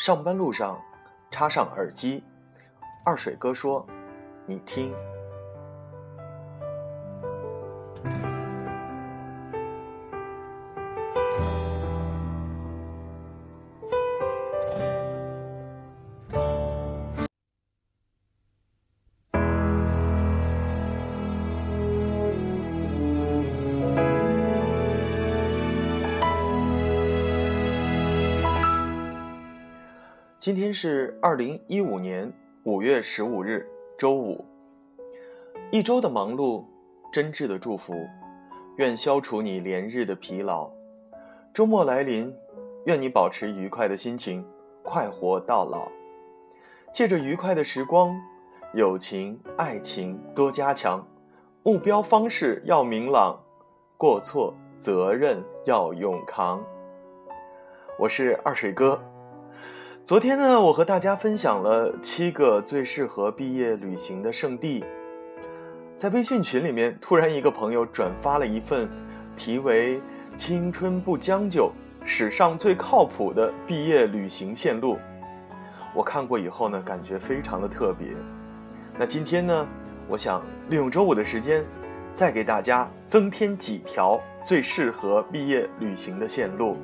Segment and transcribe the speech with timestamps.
[0.00, 0.80] 上班路上，
[1.30, 2.24] 插上耳机，
[3.04, 3.86] 二水哥说
[4.48, 4.94] ：“你听。”
[30.40, 32.32] 今天是二零一五年
[32.64, 33.68] 五月十五日，
[33.98, 34.42] 周五。
[35.70, 36.64] 一周的忙碌，
[37.12, 38.08] 真挚的祝福，
[38.76, 40.70] 愿消除你连日的疲劳。
[41.52, 42.34] 周末来临，
[42.86, 44.42] 愿你保持愉快的心情，
[44.82, 45.92] 快活到老。
[46.90, 48.18] 借着愉快的时光，
[48.72, 51.06] 友情、爱情多加强，
[51.62, 53.38] 目标方式要明朗，
[53.98, 56.64] 过错责任要勇扛。
[57.98, 58.98] 我是二水哥。
[60.02, 64.82] 昨天呢，我和大家分享了七个最适合毕业旅行的圣地。
[65.96, 68.88] 在微信群里面，突然一个朋友转发了一份
[69.36, 69.98] 题为
[70.36, 71.70] 《青春不将就，
[72.04, 74.94] 史上最靠谱的毕业旅行线路》。
[75.94, 78.08] 我看过以后呢，感觉非常的特别。
[78.98, 79.66] 那今天呢，
[80.08, 81.62] 我想利用周五的时间，
[82.12, 86.76] 再给大家增添几条最适合毕业旅行的线路。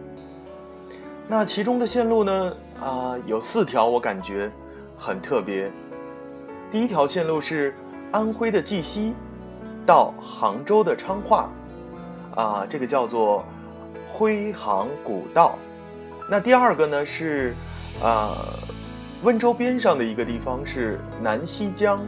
[1.27, 2.55] 那其中的线路呢？
[2.81, 4.51] 啊，有四条我感觉
[4.99, 5.71] 很特别。
[6.71, 7.75] 第一条线路是
[8.13, 9.15] 安徽的绩溪
[9.87, 11.49] 到杭州的昌化，
[12.35, 13.45] 啊，这个叫做
[14.09, 15.59] 徽杭古道。
[16.29, 17.55] 那第二个呢是
[18.03, 18.37] 啊，
[19.23, 21.99] 温州边上的一个地方是南溪江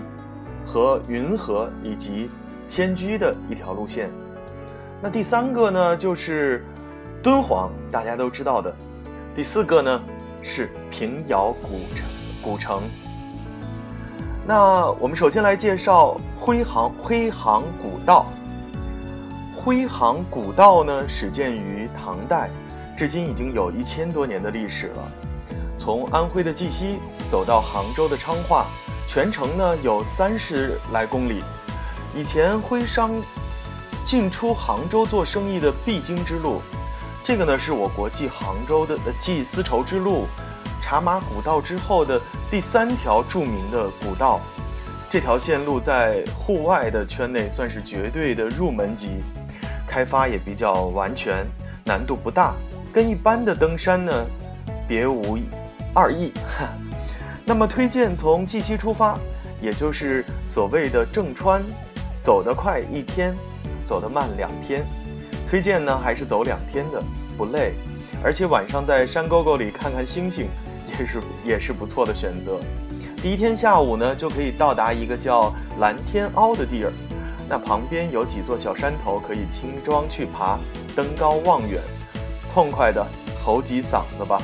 [0.66, 2.28] 和云河以及
[2.66, 4.10] 仙居的一条路线。
[5.00, 6.64] 那第三个呢就是
[7.22, 8.74] 敦煌，大家都知道的。
[9.34, 10.02] 第四个呢？
[10.48, 12.06] 是平遥古城，
[12.42, 12.82] 古城。
[14.46, 18.26] 那我们首先来介绍徽杭徽杭古道。
[19.54, 22.48] 徽杭古道呢，始建于唐代，
[22.96, 25.12] 至今已经有一千多年的历史了。
[25.76, 26.98] 从安徽的绩溪
[27.30, 28.64] 走到杭州的昌化，
[29.06, 31.44] 全程呢有三十来公里。
[32.16, 33.12] 以前徽商
[34.06, 36.62] 进出杭州做生意的必经之路。
[37.28, 40.26] 这个呢是我国继杭州的继丝绸之路、
[40.80, 42.18] 茶马古道之后的
[42.50, 44.40] 第三条著名的古道。
[45.10, 49.22] 这条线路在户外的圈内算是绝对的入门级，
[49.86, 51.44] 开发也比较完全，
[51.84, 52.54] 难度不大，
[52.94, 54.10] 跟一般的登山呢
[54.88, 55.36] 别无
[55.94, 56.32] 二异。
[57.44, 59.18] 那么推荐从绩溪出发，
[59.60, 61.62] 也就是所谓的正川，
[62.22, 63.34] 走得快一天，
[63.84, 64.82] 走得慢两天。
[65.48, 67.02] 推荐呢还是走两天的。
[67.36, 67.72] 不累，
[68.22, 70.48] 而且晚上在山沟沟里看看星星，
[70.98, 72.60] 也是也是不错的选择。
[73.22, 76.92] 第一天下午呢，就可以到达一个叫蓝天凹的地儿，
[77.48, 80.58] 那旁边有几座小山头，可以轻装去爬，
[80.96, 81.80] 登高望远，
[82.52, 83.06] 痛快的
[83.44, 84.42] 吼几嗓子吧。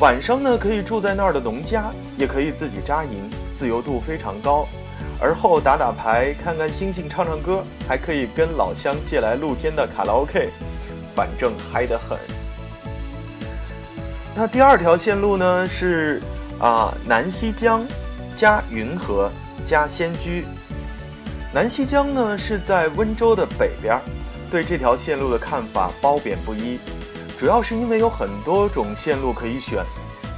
[0.00, 4.68] 晚上呢，可以住在那儿的农家，也可以自己扎营，自由度非常高。
[5.22, 10.50] 而后打打牌，看看星星，唱唱歌，还可以跟老乡借来露天的卡拉 OK。
[11.14, 12.18] 反正嗨得很。
[14.34, 16.22] 那第二条线路呢是
[16.58, 17.86] 啊南溪江
[18.34, 19.30] 加云河
[19.66, 20.44] 加仙居。
[21.52, 24.00] 南溪江呢是在温州的北边，
[24.50, 26.78] 对这条线路的看法褒贬不一，
[27.38, 29.84] 主要是因为有很多种线路可以选，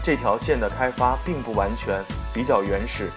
[0.02, 2.02] 这条线的开发并不完全，
[2.32, 3.08] 比较原始，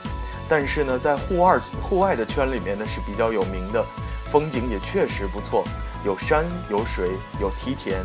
[0.50, 3.84] 但是呢在户外户外的圈里面呢是比较有名的，
[4.26, 5.64] 风景也确实不错。
[6.06, 7.10] 有山有水
[7.42, 8.00] 有梯田，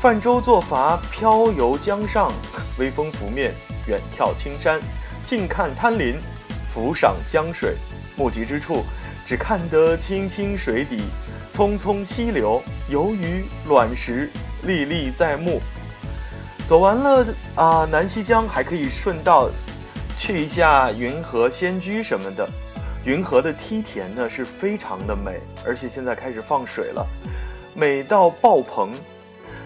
[0.00, 2.32] 泛舟作筏漂游江上，
[2.78, 3.54] 微风拂面
[3.86, 4.80] 远眺青山，
[5.22, 6.18] 近看滩林，
[6.72, 7.76] 俯赏江水，
[8.16, 8.84] 目及之处
[9.26, 11.02] 只看得清清水底，
[11.52, 14.30] 匆匆溪流，游鱼卵石
[14.62, 15.60] 历历在目。
[16.66, 19.50] 走完了啊，南溪江还可以顺道
[20.22, 22.48] 去一下云和仙居什么的。
[23.04, 27.04] 云和的梯田呢是非常的美，而且现在开始放水了，
[27.74, 28.92] 美到爆棚。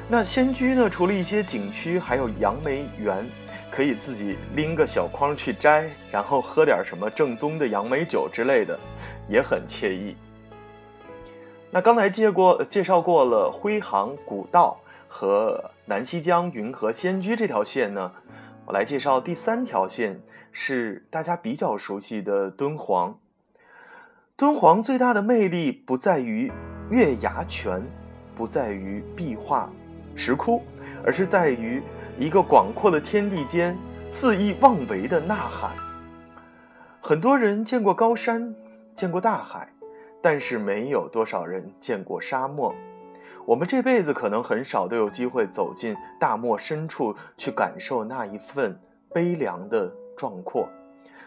[0.08, 3.28] 那仙居呢，除了一些景区，还有杨梅园，
[3.70, 8.78] 可以自己拎个小筐去摘，然后喝点什么正宗的杨梅酒之类的，
[9.28, 10.16] 也很惬意。
[11.70, 18.10] 那刚才介过介绍过了徽杭古道和南溪江云和仙居这条线呢，
[18.66, 20.20] 我来介绍第三条线，
[20.50, 23.16] 是大家比较熟悉的敦煌。
[24.36, 26.50] 敦煌最大的魅力不在于
[26.90, 27.80] 月牙泉，
[28.34, 29.70] 不在于壁画，
[30.16, 30.64] 石窟，
[31.04, 31.80] 而是在于
[32.18, 33.78] 一个广阔的天地间
[34.10, 35.70] 肆意妄为的呐喊。
[37.00, 38.52] 很多人见过高山，
[38.96, 39.72] 见过大海，
[40.20, 42.74] 但是没有多少人见过沙漠。
[43.46, 48.76] 我们这辈子可能很少都有机会走进大漠深处去感受那一份
[49.14, 50.68] 悲凉的壮阔，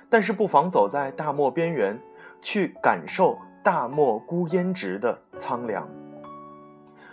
[0.10, 1.98] 但是不妨走在大漠边缘，
[2.42, 5.88] 去感受大漠孤烟直的苍凉。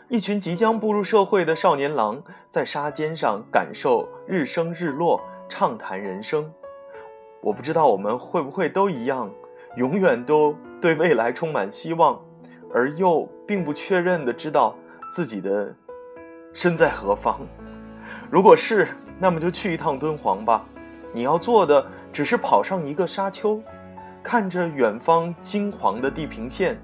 [0.09, 6.53] 一群即将步入社会的少年郎在沙尖上感受日升日落，畅谈人生。
[7.41, 9.31] 我不知道我们会不会都一样，
[9.77, 12.21] 永远都对未来充满希望，
[12.75, 14.77] 而又并不确认的知道。
[15.11, 15.75] 自己的
[16.53, 17.41] 身在何方？
[18.31, 18.89] 如果是，
[19.19, 20.65] 那么就去一趟敦煌吧。
[21.13, 23.61] 你要做的只是跑上一个沙丘，
[24.23, 26.79] 看着远方金黄的地平线，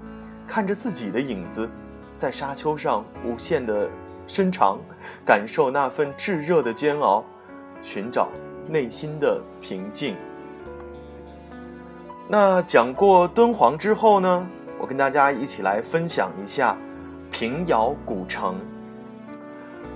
[0.47, 1.69] 看着自己的影子
[2.15, 3.87] 在沙丘上无限的
[4.25, 4.79] 伸长，
[5.25, 7.23] 感受那份炙热的煎熬，
[7.81, 8.29] 寻找
[8.67, 10.15] 内心的平静。
[12.27, 14.47] 那讲过敦煌之后呢？
[14.79, 16.75] 我跟大家一起来分享一下。
[17.33, 18.55] 平遥古城。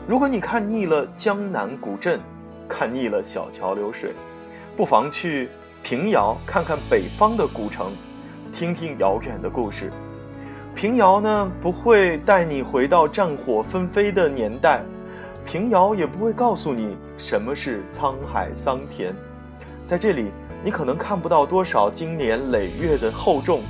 [0.07, 2.19] 如果你看腻了江南古镇，
[2.67, 4.15] 看腻了小桥流水，
[4.75, 5.47] 不妨去
[5.83, 7.91] 平遥看看北方的古城，
[8.51, 9.91] 听听遥远的故事。
[10.73, 14.81] 平遥呢，不会带你回到战火纷飞的年代，
[15.45, 19.15] 平遥也不会告诉你什么是沧海桑田。
[19.85, 20.31] 在这里，
[20.63, 23.61] 你可能看不到多少经年累月的厚重，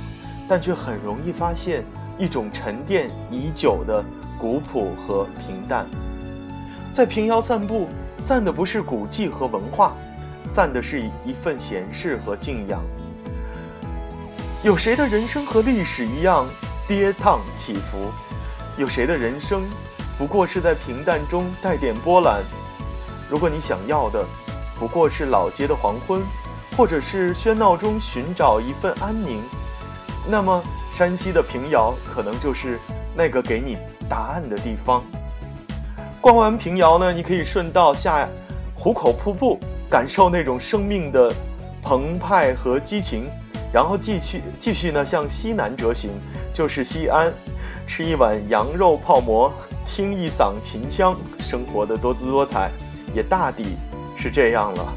[0.48, 1.84] 但却很容易发现。
[2.18, 4.04] 一种沉淀已久的
[4.40, 5.86] 古朴和平淡，
[6.92, 7.86] 在平遥散步，
[8.18, 9.94] 散的不是古迹和文化，
[10.44, 12.82] 散的是一份闲适和静养。
[14.64, 16.44] 有谁的人生和历史一样
[16.88, 18.10] 跌宕起伏？
[18.76, 19.62] 有谁的人生
[20.18, 22.42] 不过是在平淡中带点波澜？
[23.30, 24.26] 如果你想要的
[24.76, 26.22] 不过是老街的黄昏，
[26.76, 29.40] 或者是喧闹中寻找一份安宁，
[30.28, 30.60] 那么。
[30.98, 32.76] 山西的平遥可能就是
[33.14, 33.76] 那个给你
[34.08, 35.00] 答案的地方。
[36.20, 38.28] 逛完平遥呢，你可以顺道下
[38.74, 41.32] 壶口瀑布，感受那种生命的
[41.84, 43.24] 澎湃和激情，
[43.72, 46.10] 然后继续继续呢向西南折行，
[46.52, 47.32] 就是西安，
[47.86, 49.52] 吃一碗羊肉泡馍，
[49.86, 52.72] 听一嗓秦腔，生活的多姿多彩，
[53.14, 53.76] 也大抵
[54.16, 54.92] 是这样了。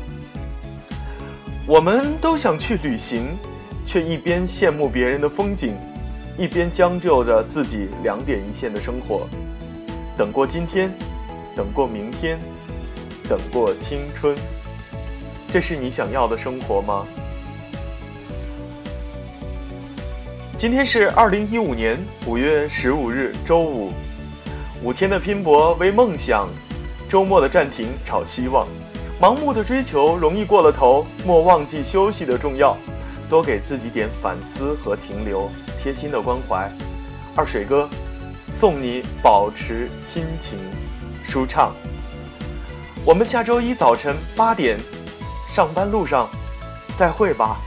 [1.67, 3.37] 我们都想去旅行，
[3.85, 5.75] 却一边羡慕别人的风景。
[6.41, 9.27] 一边将就着自己两点一线的生活，
[10.17, 10.91] 等过今天，
[11.55, 12.39] 等过明天，
[13.29, 14.35] 等过青春，
[15.49, 17.05] 这是你想要的生活吗？
[20.57, 21.95] 今天是二零一五年
[22.25, 23.93] 五月十五日，周五，
[24.81, 26.49] 五天的拼搏为梦想，
[27.07, 28.67] 周末的暂停找希望，
[29.21, 32.75] 盲目的追求容易过了头，莫忘记休息的重要，
[33.29, 35.47] 多给自己点反思和停留。
[35.81, 36.69] 贴心的关怀，
[37.35, 37.89] 二水哥，
[38.53, 40.57] 送你保持心情
[41.27, 41.73] 舒畅。
[43.03, 44.77] 我们下周一早晨八点，
[45.49, 46.29] 上班路上
[46.97, 47.57] 再会吧。